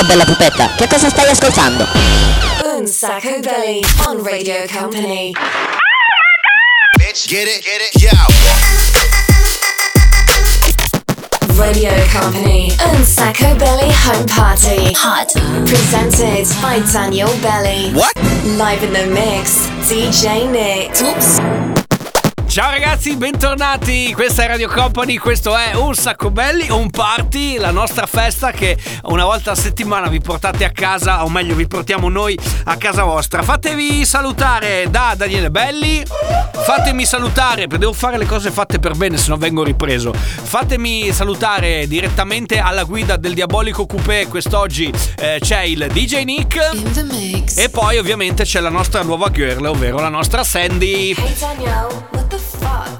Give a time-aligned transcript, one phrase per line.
[0.00, 1.86] Ciao bella pupetta, che cosa stai ascoltando?
[2.74, 5.32] Un sacco belly on Radio Company.
[6.96, 8.08] Bitch, get it, get it, yo.
[11.54, 14.90] Radio Company and Sacco Belly Home Party.
[14.94, 15.34] Hot.
[15.66, 17.92] Presented by Daniel Belly.
[17.92, 18.14] What?
[18.56, 20.98] Live in the mix, DJ Nick.
[21.02, 21.79] Oops.
[22.50, 24.12] Ciao ragazzi, bentornati.
[24.12, 28.76] Questa è Radio Company, questo è Un Sacco Belli, un party, la nostra festa che
[29.04, 33.04] una volta a settimana vi portate a casa, o meglio vi portiamo noi a casa
[33.04, 33.44] vostra.
[33.44, 36.02] Fatevi salutare da Daniele Belli.
[36.64, 40.12] Fatemi salutare, perché devo fare le cose fatte per bene, se no vengo ripreso.
[40.12, 44.26] Fatemi salutare direttamente alla guida del Diabolico Coupé.
[44.26, 46.70] Quest'oggi eh, c'è il DJ Nick.
[46.72, 47.58] In the mix.
[47.58, 51.14] E poi ovviamente c'è la nostra nuova girl, ovvero la nostra Sandy.
[51.16, 52.39] Hey Danielle, what the?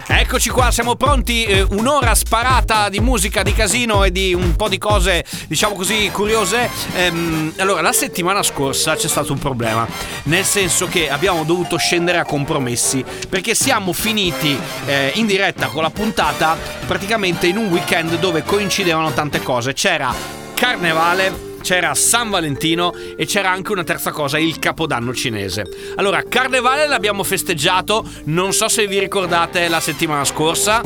[0.07, 1.45] Eccoci qua, siamo pronti.
[1.45, 6.11] eh, un'ora sparata di musica, di casino e di un po' di cose, diciamo così,
[6.13, 6.69] curiose.
[6.95, 9.87] Ehm, allora, la settimana scorsa c'è stato un problema,
[10.25, 15.83] nel senso che abbiamo dovuto scendere a compromessi perché siamo finiti eh, in diretta con
[15.83, 16.57] la puntata
[16.87, 19.73] praticamente in un weekend dove coincidevano tante cose.
[19.73, 20.15] C'era
[20.55, 21.50] carnevale.
[21.63, 25.67] C'era San Valentino e c'era anche una terza cosa, il Capodanno cinese.
[25.97, 30.81] Allora, Carnevale l'abbiamo festeggiato, non so se vi ricordate la settimana scorsa.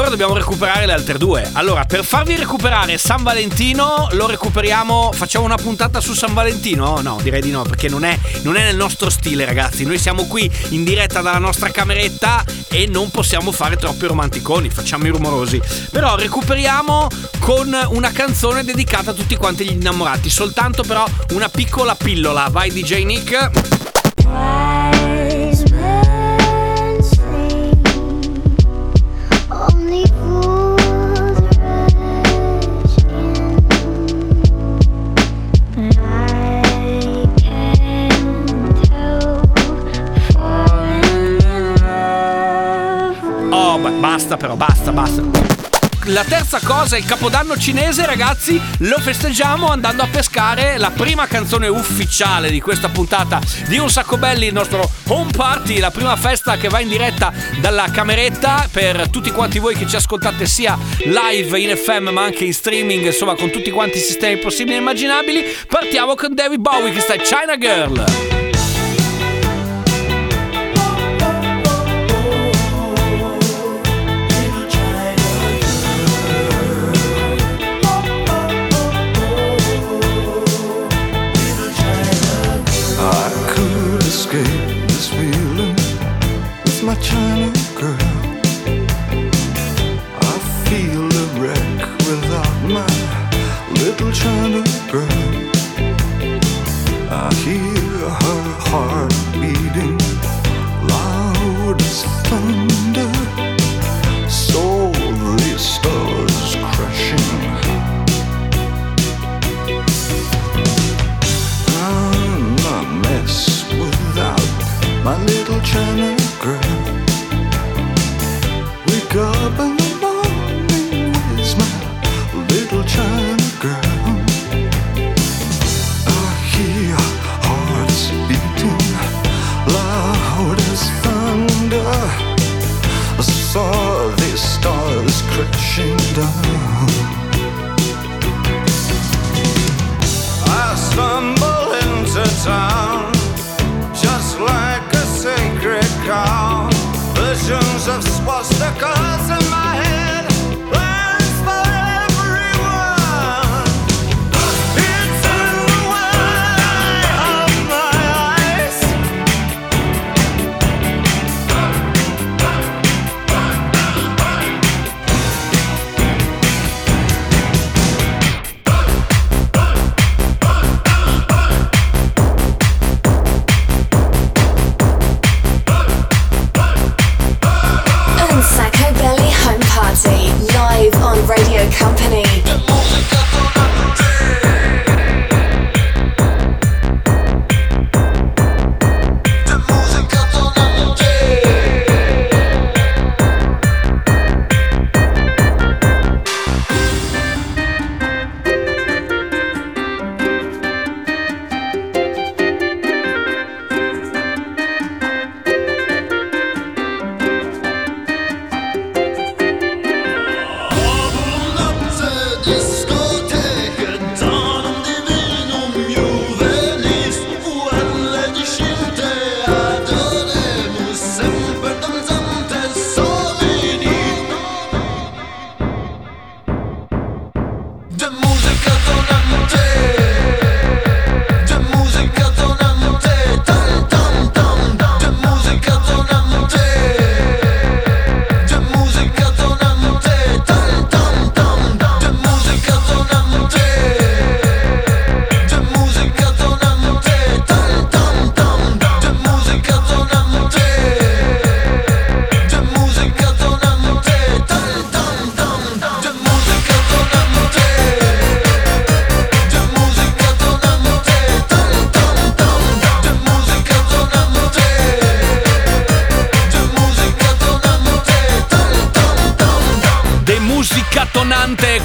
[0.00, 1.46] Allora dobbiamo recuperare le altre due.
[1.52, 5.12] Allora, per farvi recuperare San Valentino, lo recuperiamo.
[5.12, 7.02] Facciamo una puntata su San Valentino?
[7.02, 9.84] No, direi di no, perché non è, non è nel nostro stile, ragazzi.
[9.84, 15.06] Noi siamo qui in diretta dalla nostra cameretta e non possiamo fare troppi romanticoni, facciamo
[15.06, 15.60] i rumorosi.
[15.90, 17.06] Però recuperiamo
[17.38, 20.30] con una canzone dedicata a tutti quanti gli innamorati.
[20.30, 22.48] Soltanto però una piccola pillola.
[22.50, 24.69] Vai, DJ Nick.
[44.30, 45.58] Basta però, basta, basta.
[46.04, 51.68] La terza cosa, il capodanno cinese, ragazzi, lo festeggiamo andando a pescare la prima canzone
[51.68, 56.56] ufficiale di questa puntata di Un Sacco Belli, il nostro home party, la prima festa
[56.56, 61.58] che va in diretta dalla cameretta per tutti quanti voi che ci ascoltate sia live
[61.58, 65.44] in FM ma anche in streaming, insomma con tutti quanti i sistemi possibili e immaginabili.
[65.66, 68.39] Partiamo con David Bowie che sta in China Girl.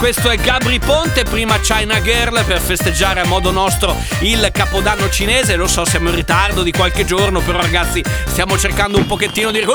[0.05, 5.55] Questo è Gabri Ponte, prima China Girl per festeggiare a modo nostro il capodanno cinese.
[5.55, 9.57] Lo so, siamo in ritardo di qualche giorno, però ragazzi stiamo cercando un pochettino di...
[9.57, 9.65] "Eh!"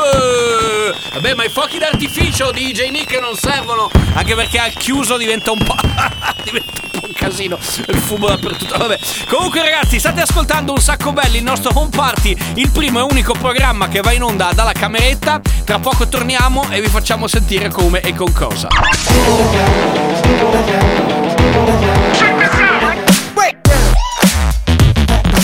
[1.14, 5.50] Vabbè, ma i fuochi d'artificio di DJ Nick non servono, anche perché al chiuso diventa
[5.50, 5.74] un po'...
[6.44, 8.78] diventa un po' casino, il fumo dappertutto.
[8.78, 8.98] Vabbè.
[9.28, 13.34] Comunque ragazzi, state ascoltando un sacco belli il nostro home party, il primo e unico
[13.34, 15.40] programma che va in onda dalla cameretta.
[15.64, 18.68] Tra poco torniamo e vi facciamo sentire come e con cosa.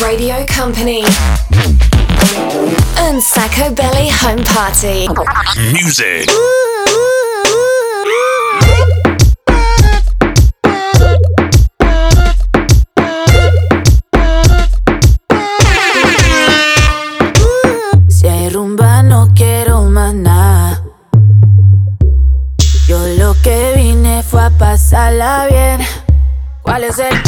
[0.01, 1.03] Radio Company.
[2.97, 5.07] And Sacco Belly Home Party.
[5.73, 6.33] Music.
[25.27, 25.87] Pasarla bien.
[26.63, 27.23] ¿Cuál es el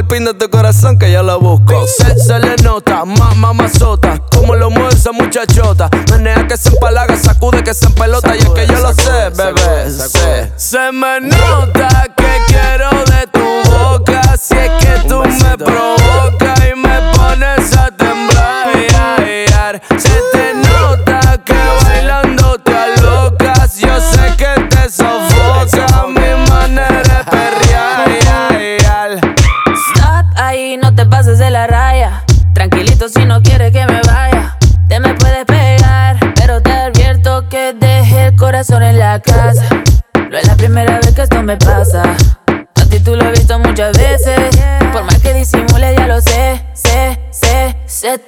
[0.00, 1.86] el pin de tu corazón que yo lo busco.
[1.86, 4.18] Se, se le nota, más mamazota.
[4.30, 5.90] Como lo mueve esa muchachota.
[6.10, 8.34] Menea que se empalaga, sacude que se empelota.
[8.34, 9.90] Y es que yo lo sé, bebé.
[9.90, 10.52] sé.
[10.56, 14.22] Se me nota que quiero de tu boca.
[14.38, 15.99] Si es que tú me provocas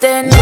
[0.02, 0.41] Se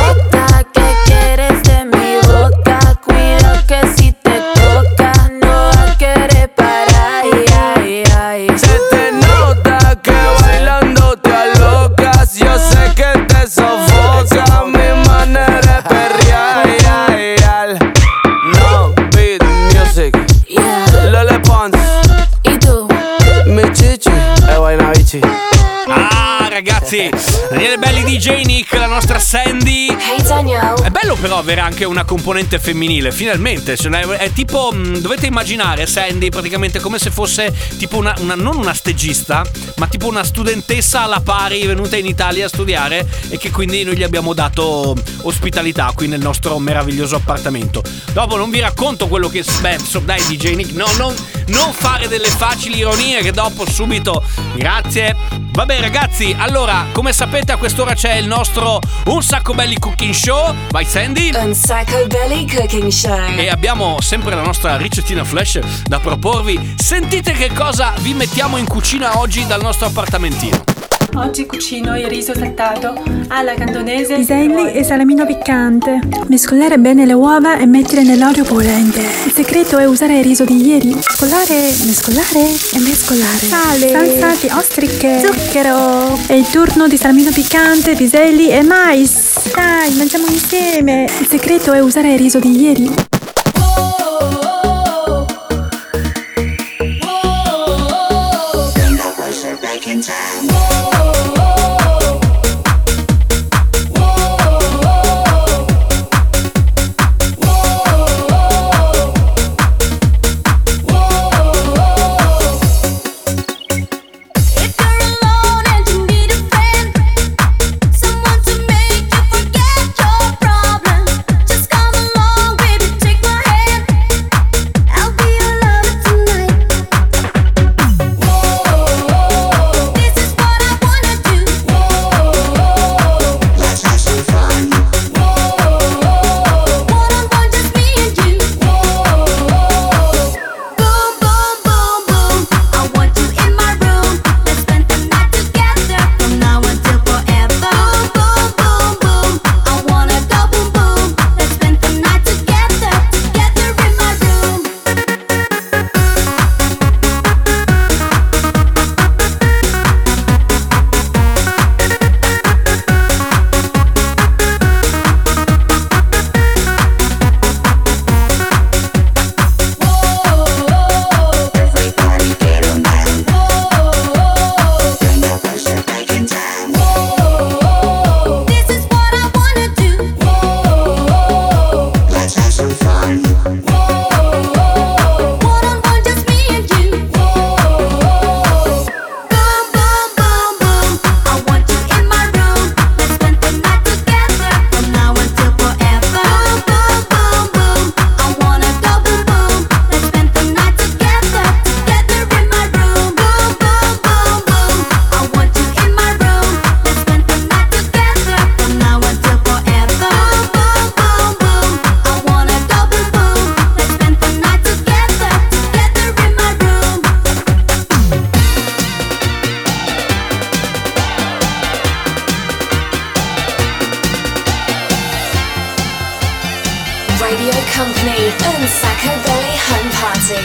[29.00, 29.86] nostra Sandy.
[29.88, 30.74] Hey Danielle.
[30.82, 33.74] È bello però avere anche una componente femminile, finalmente.
[33.74, 38.58] Cioè, È, tipo, mh, dovete immaginare Sandy praticamente come se fosse tipo una, una- non
[38.58, 39.42] una stegista,
[39.76, 43.96] ma tipo una studentessa alla pari venuta in Italia a studiare e che quindi noi
[43.96, 47.82] gli abbiamo dato ospitalità qui nel nostro meraviglioso appartamento.
[48.12, 49.42] Dopo non vi racconto quello che...
[49.62, 51.14] Beh, so- dai DJ Nick, no, non,
[51.50, 54.22] non fare delle facili ironie che dopo subito...
[54.54, 55.16] Grazie.
[55.52, 60.54] Vabbè ragazzi, allora, come sapete a quest'ora c'è il nostro Un sacco belli cooking show.
[60.70, 61.30] Vai Sandy.
[61.30, 63.36] And Sacco Belly Cooking Show.
[63.36, 66.74] E abbiamo sempre la nostra ricettina flash da proporvi.
[66.76, 70.69] Sentite che cosa vi mettiamo in cucina oggi dal nostro appartamentino.
[71.14, 74.14] Oggi cucino il riso saltato alla cantonese.
[74.14, 75.98] Piselli e salamino piccante.
[76.28, 79.00] Mescolare bene le uova e mettere nell'olio bollente.
[79.00, 80.94] Il segreto è usare il riso di ieri.
[80.94, 82.40] Mescolare, mescolare
[82.72, 83.46] e mescolare.
[83.46, 86.18] Sale, salsa di ostriche, zucchero.
[86.26, 89.52] È il turno di salamino piccante, piselli e mais.
[89.54, 91.06] Dai, mangiamo insieme.
[91.18, 92.90] Il segreto è usare il riso di ieri.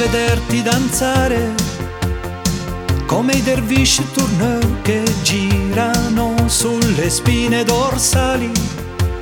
[0.00, 1.52] Vederti danzare
[3.04, 8.50] come i dervish tourneur che girano sulle spine dorsali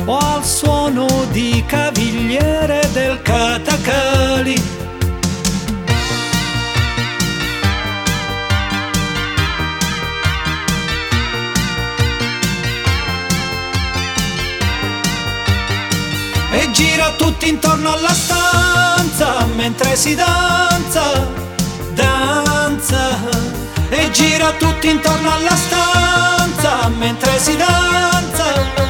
[0.05, 4.63] o al suono di cavigliere del catacali.
[16.53, 18.98] E gira tutti intorno alla stanza
[19.57, 21.27] mentre si danza,
[21.95, 23.17] danza.
[23.91, 28.88] E gira tutti intorno alla stanza mentre si danza.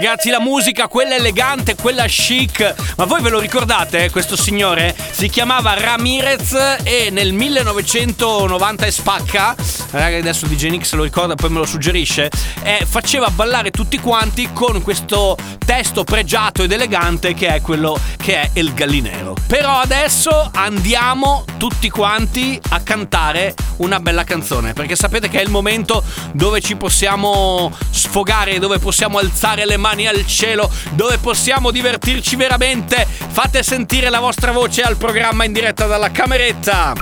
[0.00, 2.72] Ragazzi, la musica, quella elegante, quella chic.
[2.98, 4.04] Ma voi ve lo ricordate?
[4.04, 6.52] eh, Questo signore si chiamava Ramirez
[6.84, 9.56] e nel 1990 e spacca.
[9.90, 12.30] Ragazzi, adesso DJ se lo ricorda, poi me lo suggerisce.
[12.62, 18.42] eh, faceva ballare tutti quanti con questo testo pregiato ed elegante che è quello che
[18.42, 19.34] è il gallinero.
[19.46, 24.72] Però adesso andiamo tutti quanti a cantare una bella canzone.
[24.74, 26.02] Perché sapete che è il momento
[26.32, 33.06] dove ci possiamo sfogare, dove possiamo alzare le mani al cielo, dove possiamo divertirci veramente.
[33.06, 36.92] Fate sentire la vostra voce al programma in diretta dalla cameretta.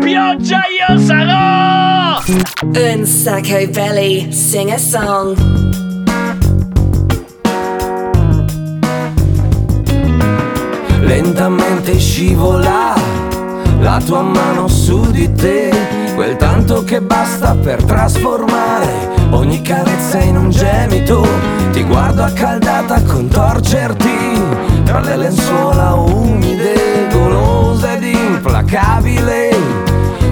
[0.00, 1.85] Pioggia io sarò!
[2.18, 4.32] And Sacco Belly.
[4.32, 5.36] Sing a song.
[11.02, 12.94] Lentamente scivola
[13.80, 15.70] la tua mano su di te,
[16.14, 21.22] quel tanto che basta per trasformare ogni carezza in un gemito.
[21.72, 24.40] Ti guardo accaldata a contorcerti
[24.84, 29.55] tra le lenzuola umide, golosa ed implacabile.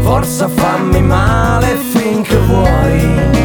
[0.04, 3.43] Forza fammi male finché vuoi.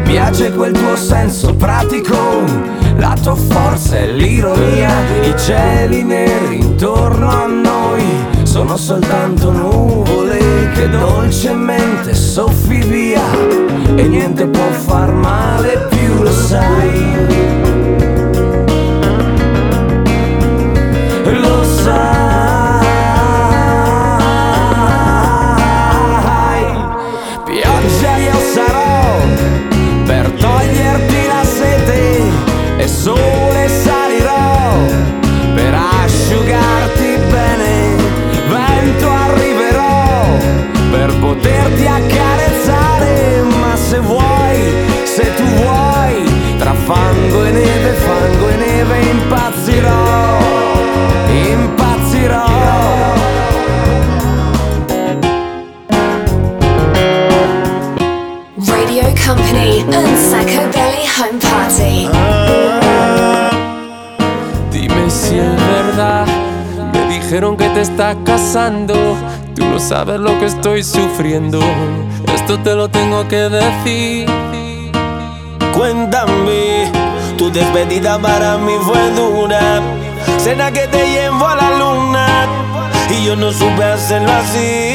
[0.00, 2.16] Mi piace quel tuo senso pratico,
[2.96, 4.90] la tua forza e l'ironia,
[5.22, 8.02] i cieli neri intorno a noi
[8.42, 13.22] sono soltanto nuvole che dolcemente soffi via
[13.94, 17.26] e niente può far male più, lo sai.
[21.24, 22.19] Lo sai.
[59.24, 62.08] Company and Psycho Belly Home Party.
[62.12, 63.50] Ah,
[64.70, 66.26] dime si es verdad.
[66.92, 68.94] Me dijeron que te estás casando.
[69.54, 71.60] Tú no sabes lo que estoy sufriendo.
[72.34, 74.26] Esto te lo tengo que decir.
[75.72, 76.90] Cuéntame,
[77.36, 79.80] tu despedida para mí fue dura.
[80.38, 82.26] Cena que te llevo a la luna.
[83.10, 84.92] Y yo no supe hacerlo así.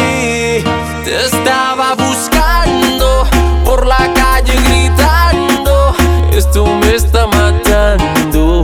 [1.04, 3.28] Te estaba buscando
[3.66, 4.15] por la
[6.36, 8.62] esto me está matando.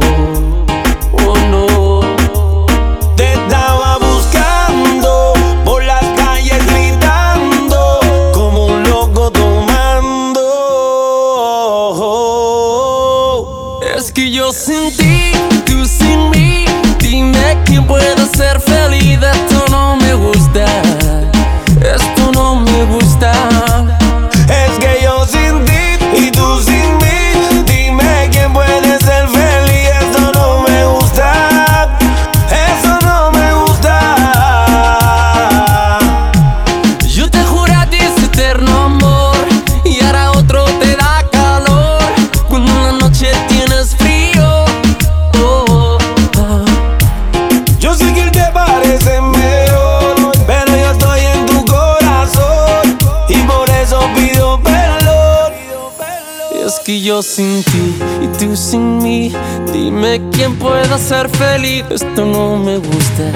[56.84, 59.32] Que yo sin ti y tú sin mí,
[59.72, 61.84] dime quién pueda ser feliz.
[61.90, 63.32] Esto no me gusta,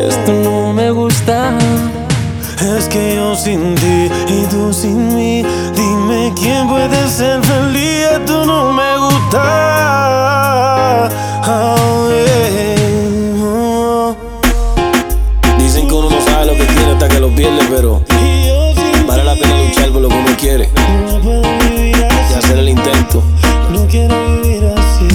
[0.00, 1.56] esto no me gusta.
[2.60, 8.06] Es que yo sin ti y tú sin mí, dime quién puede ser feliz.
[8.12, 9.40] Esto no me gusta.
[11.46, 13.44] Oh, yeah.
[13.44, 14.16] Oh.
[15.58, 18.02] Dicen que uno no sabe lo que tiene hasta que lo pierde, pero
[19.06, 20.70] vale la pena luchar por lo que uno quiere
[23.94, 25.06] quiero vivir así.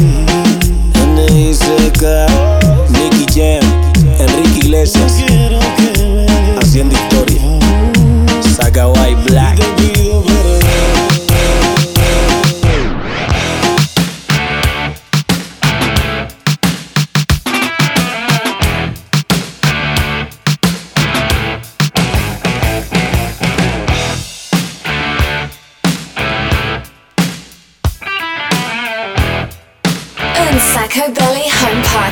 [1.18, 2.02] NICK,
[2.92, 3.66] Nicky Jam,
[4.20, 5.22] Enrique Iglesias,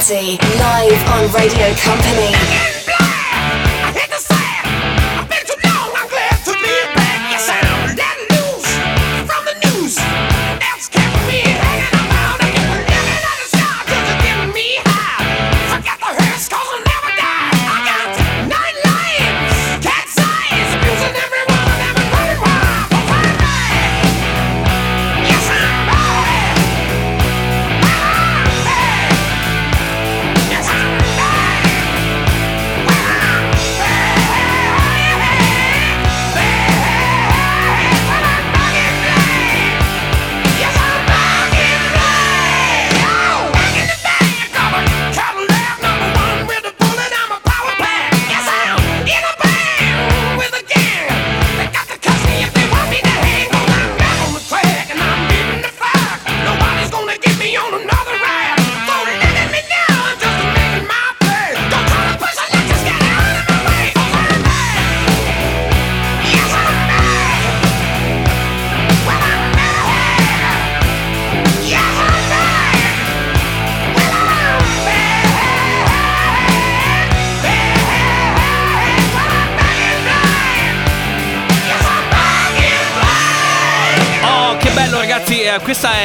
[0.10, 2.66] Live on Radio Company.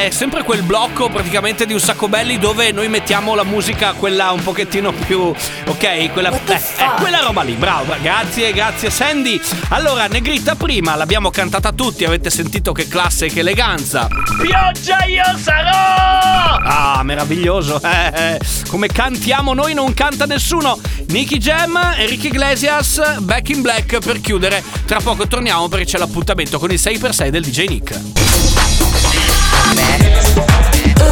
[0.06, 4.32] È sempre quel blocco praticamente di un sacco belli dove noi mettiamo la musica, quella
[4.32, 9.40] un pochettino più, ok, quella, eh, eh, quella roba lì, bravo, grazie, grazie Sandy.
[9.68, 14.08] Allora, Negrita prima l'abbiamo cantata tutti, avete sentito che classe e che eleganza.
[14.40, 15.70] Pioggia io sarò!
[16.64, 20.80] Ah, meraviglioso, eh, eh, come cantiamo noi non canta nessuno.
[21.10, 24.64] Nicky Jam, Enrique Iglesias, Back in Black per chiudere.
[24.84, 28.21] Tra poco torniamo perché c'è l'appuntamento con il 6x6 del DJ Nick.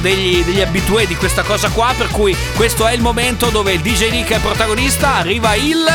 [0.00, 3.80] degli, degli abitué di questa cosa qua, per cui questo è il momento dove il
[3.80, 5.86] DJ Nick è protagonista, arriva il...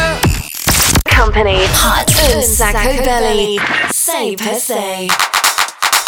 [1.16, 1.64] Company.
[1.64, 5.12] Hot un sacco belly 6 per 6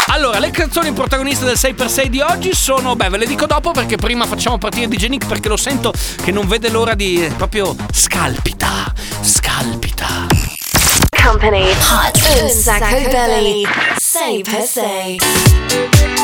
[0.10, 3.98] allora, le canzoni protagoniste del 6x6 di oggi sono, beh, ve le dico dopo perché
[3.98, 5.92] prima facciamo partire DJ Nick perché lo sento
[6.24, 10.28] che non vede l'ora di eh, proprio scalpita, scalpita.
[11.24, 11.70] Company.
[11.70, 13.68] Hot un sacco belly
[14.00, 16.16] 6x6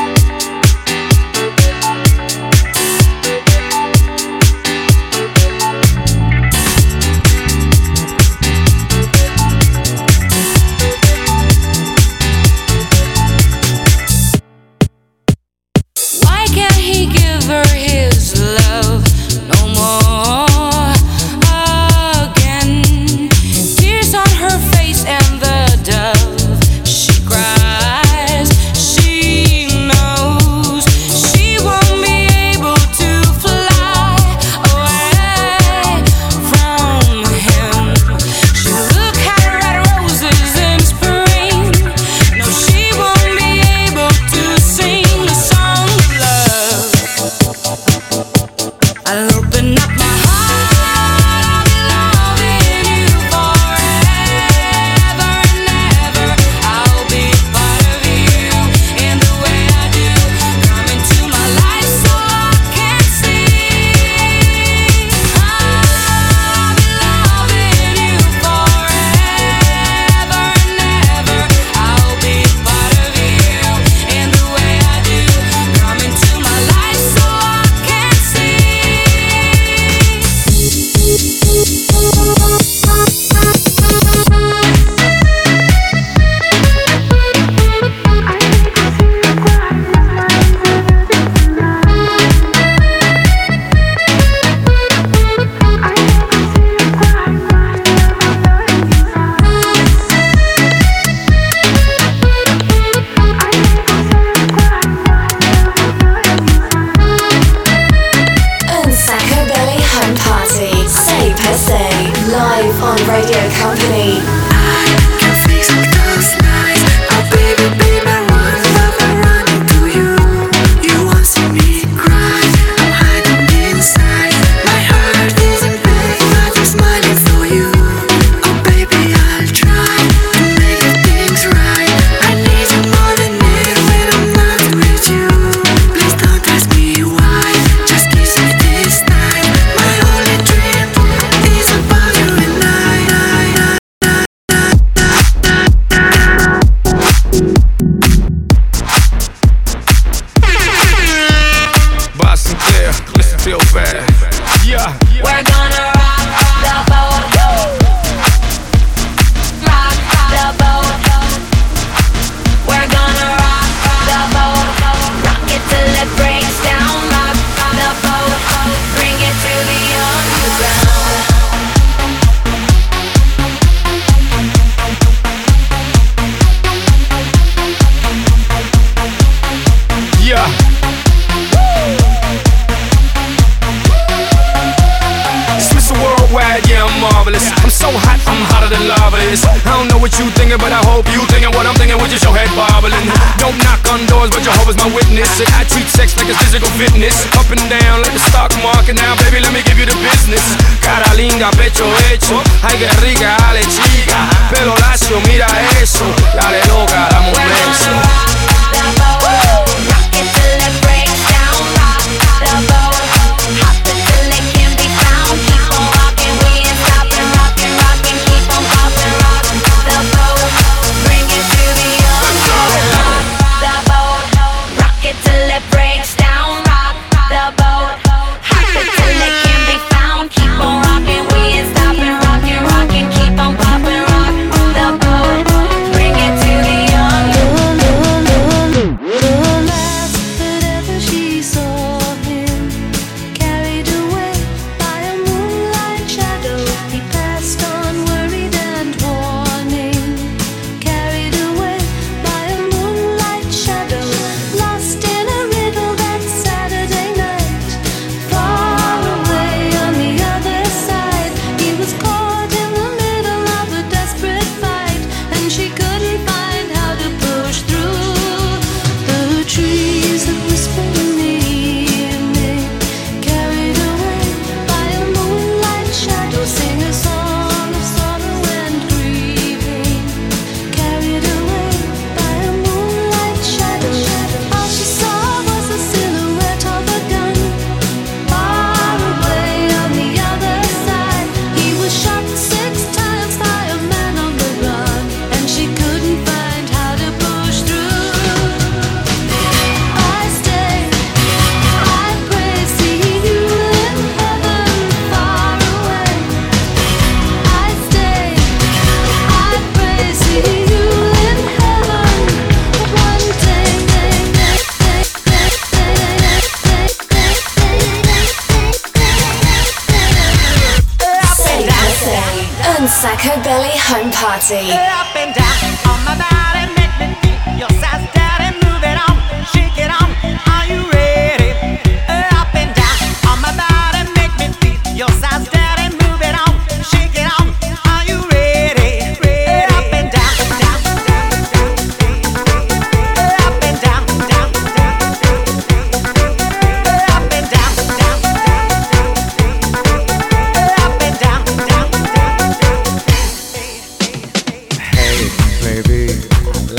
[187.11, 187.51] marvelous.
[187.63, 189.43] I'm so hot, I'm hotter than lava is.
[189.43, 192.11] I don't know what you thinking, but I hope you thinking what I'm thinking with
[192.11, 193.07] just your head bobbling.
[193.39, 195.41] Don't knock on doors, but Jehovah's my witness.
[195.59, 197.27] I treat sex like it's physical fitness.
[197.35, 198.95] Up and down like the stock market.
[198.95, 200.43] Now, baby, let me give you the business.
[200.79, 202.39] Cara linda, pecho hecho.
[202.63, 204.19] Ay, que rica, dale chica.
[204.53, 205.47] Pelo lacio, mira
[205.81, 206.05] eso.
[206.37, 207.91] Dale loca, dame un beso.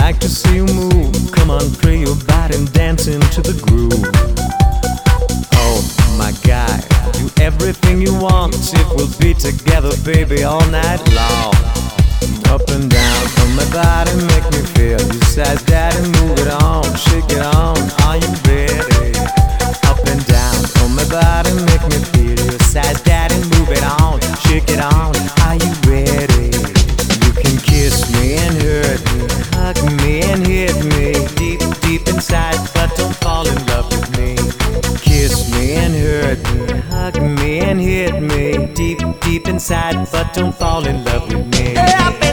[0.05, 1.33] Like to see you move.
[1.33, 4.05] Come on, free your body and dance into the groove.
[5.65, 5.81] Oh
[6.21, 6.77] my God,
[7.17, 8.53] do everything you want.
[8.53, 11.57] If we'll be together, baby, all night long.
[12.53, 16.85] Up and down from my body, make me feel you size, daddy, move it on,
[17.09, 17.81] shake it on.
[18.05, 19.17] Are you ready?
[19.89, 24.21] Up and down from my body, make me feel your size, daddy, move it on,
[24.45, 25.17] shake it on.
[25.49, 26.34] Are you ready?
[30.03, 34.37] Me and hit me deep, deep inside, but don't fall in love with me.
[34.99, 40.55] Kiss me and hurt me, hug me and hit me deep, deep inside, but don't
[40.55, 42.24] fall in love with me.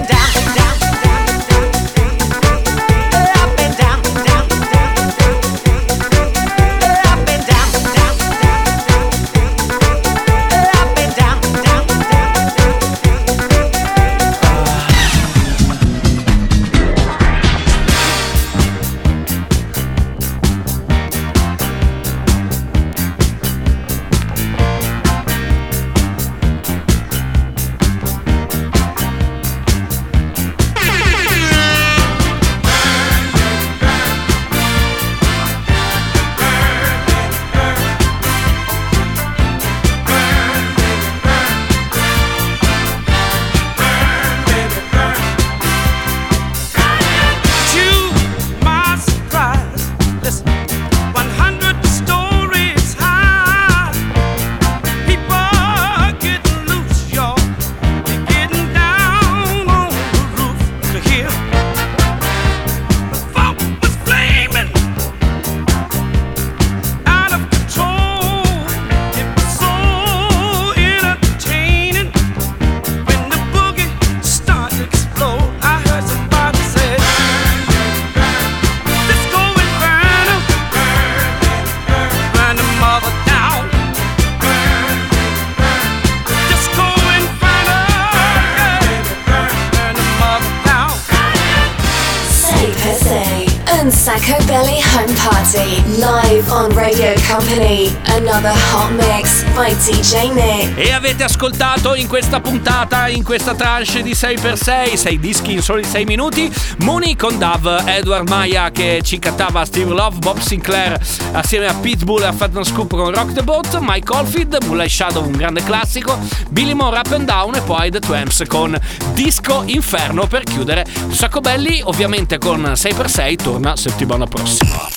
[101.82, 106.52] Ascoltato in questa puntata, in questa tranche di 6x6, 6 dischi in soli 6 minuti,
[106.80, 111.00] Mooney con Dove, Edward Maya che ci cantava Steve Love, Bob Sinclair
[111.32, 115.26] assieme a Pitbull e a Fat Scoop con Rock the Boat, Mike Oldfield, Moonlight Shadow,
[115.26, 116.18] un grande classico,
[116.50, 118.78] Billy Moore Up and Down e poi The Tramps con
[119.14, 120.86] Disco Inferno per chiudere.
[121.12, 124.88] Sacco Belli ovviamente con 6x6 torna settimana prossima.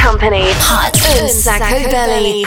[0.00, 0.96] Company, hot
[1.28, 2.46] Sacco Belly.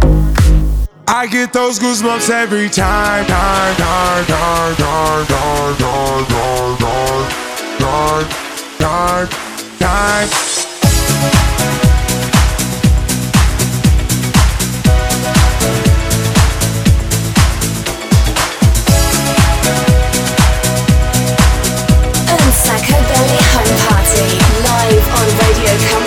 [1.21, 7.27] I get those goosebumps every time, time, time, time, time, time, time, time,
[7.77, 8.27] time,
[8.79, 9.29] time,
[9.77, 10.29] time.
[22.31, 24.25] Un Sacco Belly Home Party,
[24.65, 26.00] live on Radio Company.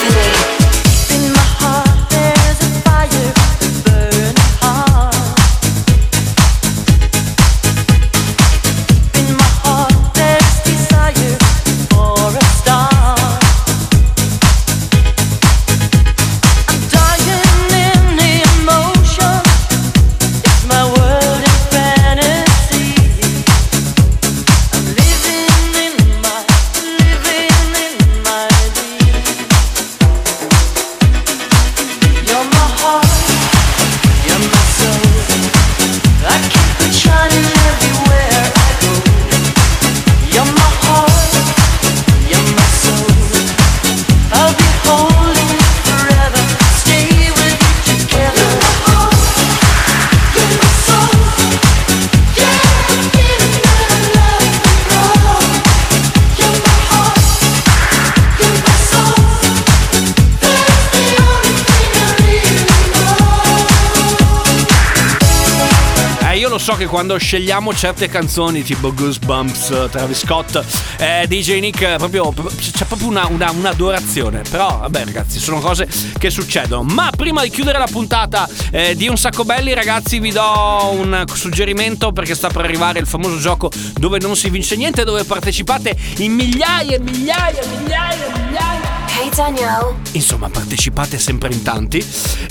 [66.64, 70.64] So che quando scegliamo certe canzoni tipo Goosebumps, Travis Scott,
[70.96, 74.40] eh, DJ Nick, proprio, c'è proprio una, una- un'adorazione.
[74.48, 75.86] Però, vabbè, ragazzi, sono cose
[76.16, 76.82] che succedono.
[76.82, 81.24] Ma prima di chiudere la puntata eh, di Un Sacco Belli, ragazzi, vi do un
[81.34, 85.94] suggerimento perché sta per arrivare il famoso gioco dove non si vince niente, dove partecipate
[86.20, 88.73] in migliaia e migliaia e migliaia e migliaia.
[89.16, 89.94] Hey Danielle.
[90.12, 92.04] Insomma, partecipate sempre in tanti.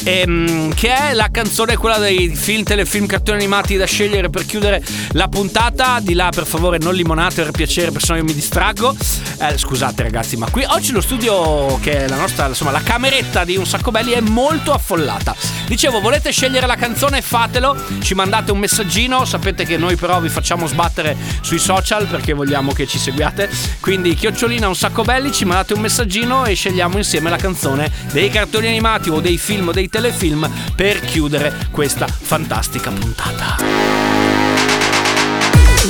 [0.06, 4.82] Ehm, che è la canzone, quella dei film, telefilm, cartoni animati da scegliere per chiudere
[5.12, 6.00] la puntata.
[6.00, 8.96] Di là, per favore, non limonate per piacere, perché sennò io mi distraggo.
[9.40, 13.44] Eh, scusate, ragazzi, ma qui oggi lo studio, che è la nostra, insomma, la cameretta
[13.44, 15.36] di un sacco belli, è molto affollata.
[15.68, 17.22] Dicevo, volete scegliere la canzone?
[17.22, 17.76] Fatelo.
[18.00, 19.26] Ci mandate un messaggino.
[19.26, 23.50] Sapete che noi, però, vi facciamo sbattere sui social perché vogliamo che ci seguiate.
[23.82, 28.30] Quindi, chiocciolina un sacco belli, ci mandate un messaggino e scegliamo insieme la canzone dei
[28.30, 33.58] cartoni animati o dei film o dei telefilm per chiudere questa fantastica puntata.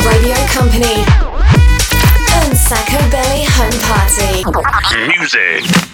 [0.01, 1.03] Radio Company.
[2.45, 4.41] Un Sacco Belly Home Party.
[5.17, 5.92] Music.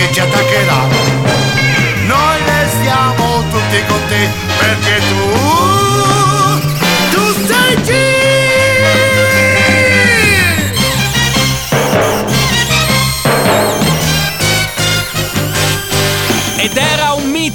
[0.00, 0.86] Che ci attaccherà,
[2.06, 4.28] noi restiamo tutti con te
[4.58, 5.49] perché tu,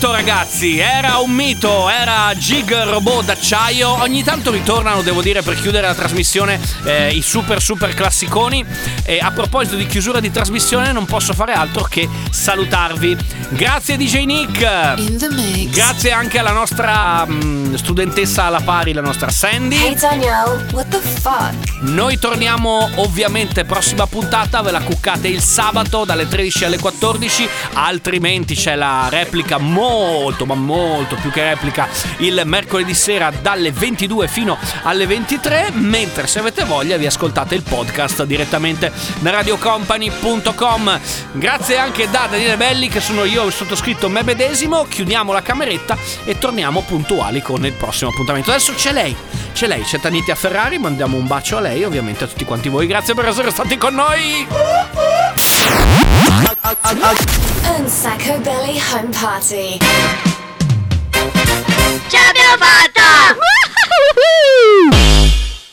[0.06, 4.02] mito, ragazzi, era un mito, era Gig Robot d'acciaio.
[4.02, 8.64] Ogni tanto ritornano, devo dire, per chiudere la trasmissione, eh, i super super classiconi.
[9.04, 13.18] E a proposito di chiusura di trasmissione, non posso fare altro che salutarvi.
[13.50, 15.70] Grazie DJ Nick.
[15.70, 19.76] Grazie anche alla nostra mm, studentessa alla pari, la nostra Sandy.
[19.76, 21.82] Hey Danielle, what the fuck?
[21.82, 28.56] Noi torniamo ovviamente prossima puntata, ve la cuccate il sabato dalle 13 alle 14, altrimenti
[28.56, 31.88] c'è la replica molto ma molto più che replica
[32.18, 37.64] il mercoledì sera dalle 22 fino alle 23, mentre se avete voglia vi ascoltate il
[37.64, 41.00] podcast direttamente da radiocompany.com.
[41.34, 45.98] Grazie anche da Daniele Belli che sono io, il sottoscritto me medesimo, chiudiamo la cameretta
[46.24, 48.52] e torniamo puntuali con nel prossimo appuntamento.
[48.52, 49.16] Adesso c'è lei,
[49.54, 52.86] c'è lei, c'è Tanitia Ferrari, mandiamo un bacio a lei ovviamente a tutti quanti voi,
[52.86, 54.48] grazie per essere stati con noi!
[57.78, 59.78] Unsacco Belly Home Party
[62.08, 63.36] Ce l'abbiamo fatta!